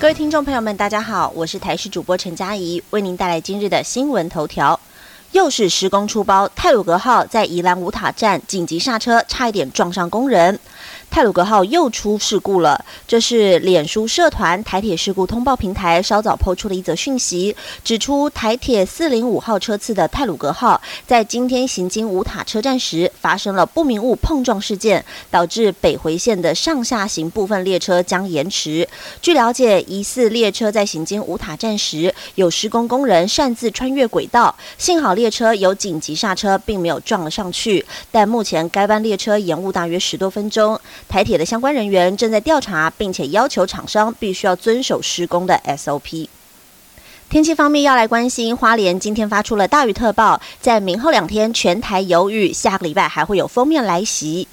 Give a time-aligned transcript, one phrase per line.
[0.00, 4.80] 各位听众朋友们，大家好，我是台视主播陈佳怡，为您带来今日的新闻头条。
[5.32, 10.58] 又是施工出包，泰鲁格号在宜兰五塔站紧急刹车，差一点撞上工人。
[11.10, 28.88] 泰鲁格号又出事故了，这是脸书社团台铁事故通报平台稍早抛出的一则讯息，指出台铁四零五号车次的泰鲁格号在今天行经五塔车站时发生了不明物碰撞事件，导致北回线的上下行部分列车将延迟。
[29.20, 37.84] 据了解，疑似列车在行经五塔站时，有施工工人擅自穿越轨道，幸好列车有紧急刹车，并没有撞了上去。
[38.12, 40.80] 但目前该班列车延误大约十多分钟。
[41.08, 46.28] 台铁的相关人员正在调查，并且要求厂商必须要遵守施工的 SOP。
[47.28, 54.48] 天气方面要来关心，花莲今天发出了大雨特报，在明后两天全台有雨，下个礼拜还会有封面来袭。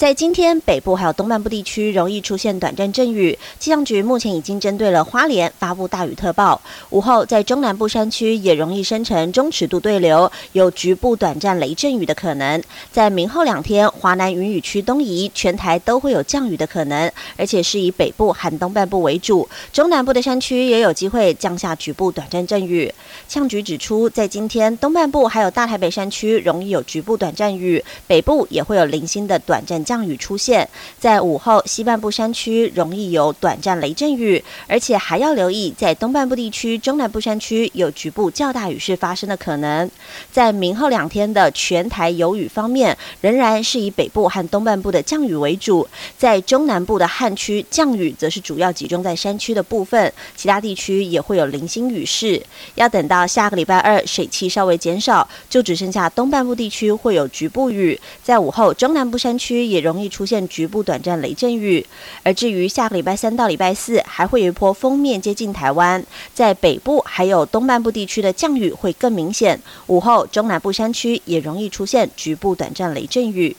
[0.00, 3.38] 在今天，北部还有东半部地区容易出现短暂阵雨。
[3.58, 6.58] 气象局目前已经针对了花莲发布大雨特报。
[6.88, 12.62] 午后，在中南部山区也容易生成中尺度对流，有局部短暂雷阵雨的可能。
[12.90, 19.46] 在明后两天，华南云雨区东移，全台都会有降雨的可能，而且是以北部和东半部为主。
[19.70, 22.86] 中南部的山区也有机会降下局部短暂阵雨。
[23.28, 29.84] 气象局指出，在今天东半部还有大台北山区容易有局部短暂雨，北部也会有零星的短暂。
[29.90, 30.68] 降雨出现
[31.00, 39.90] 在午后，西半部山区容易有短暂雷阵雨，而且还要留意在东半部地区、中南部山区有局部较大雨势发生的可能。
[40.30, 45.84] 在明后两天的全台有雨方面，仍然是以北部和东半部的降雨为主，
[46.16, 52.40] 在中南部的旱区降雨则是主要集中在山区的部分，其他地区也会有零星雨势。
[52.76, 59.79] 要等到下个礼拜二水汽稍微减少，就只剩下东半部地区会有局部雨，在午后中南部山区也。
[59.80, 61.84] 容易出现局部短暂雷阵雨，
[62.22, 69.60] 而至于下个礼拜三到礼拜四，还会有一波锋面接近台湾，在北部还有东半部地区的降雨会更明显。
[69.86, 73.56] 午后中南部山区也容易出现局部短暂雷阵雨。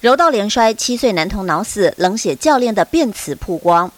[0.00, 3.92] 柔道连摔，七岁男童脑死，冷血教练的辩词曝光。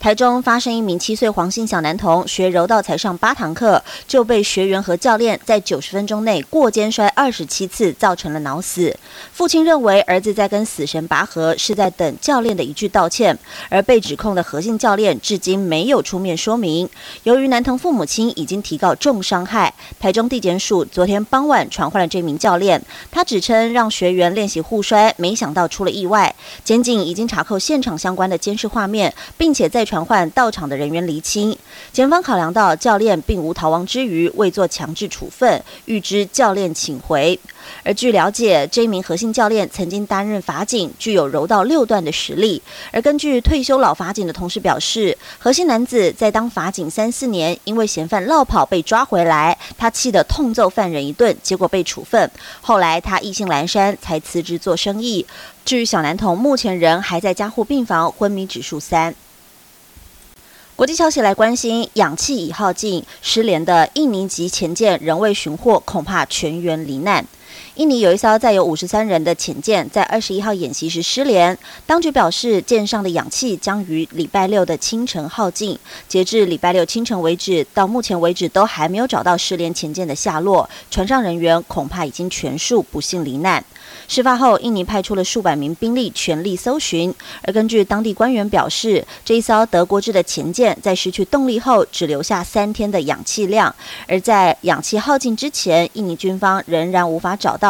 [0.00, 8.96] 台中发生一名七岁黄姓小男童学柔道才上八堂课，就被学员和教练在九十分钟内过肩摔二十七次，造成了脑死。
[9.30, 13.38] 父亲认为儿子在跟死神拔河，是在等教练的一句道歉，
[13.68, 16.88] 而被指控的何姓教练至今没有出面说明。
[17.24, 26.34] 由于男童父母亲已经提告重伤害，台中地检署昨天傍晚传唤了这名教练，他指称让学员练习互摔，没想到出了意外。
[26.64, 31.58] 检警已经查扣现场相关的监视画面，并且在传唤到场的人员厘清，
[31.92, 37.36] 检方考量到教练并无逃亡之余，未做强制处分，预知教练请回。
[37.82, 42.62] 而据了解，这名核心教练曾经担任法警，具有柔道六段的实力。
[42.92, 52.30] 而根据退休老法警的同事表示，核心男子在当法警三四年，因为嫌犯落跑被抓回来，他气得痛揍犯人一顿，结果被处分。
[52.60, 55.26] 后来他意兴阑珊，才辞职做生意。
[55.64, 59.12] 至于小男童，目前人还在加护病房，昏迷指数三。
[60.80, 67.22] 国际消息来关心，氧气已耗尽，失联的印尼籍潜舰仍未寻获，恐怕全员罹难。
[67.80, 71.56] 印尼有一艘载有五十三人的潜舰，在二十一号演习时失联。
[71.86, 75.78] 当局表示，舰上的氧气将于礼拜六的清晨耗尽。
[76.06, 83.64] 截至礼拜六清晨为止，到目前为止都还没有找到失联潜舰的下落，船上人员恐怕已经全数不幸罹难。
[84.06, 87.12] 事发后，印尼派出了数百名兵力全力搜寻。
[87.42, 93.74] 而根据当地官员表示，这一艘德国制的潜舰在失去动力后，只留下三天的氧气量。
[94.06, 97.69] 而在氧气耗尽之前，印尼军方仍然无法找到